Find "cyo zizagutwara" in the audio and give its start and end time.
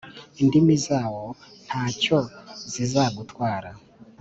2.01-3.69